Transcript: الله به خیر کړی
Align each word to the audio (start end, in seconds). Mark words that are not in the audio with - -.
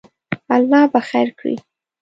الله 0.55 0.81
به 0.93 1.01
خیر 1.09 1.29
کړی 1.39 1.55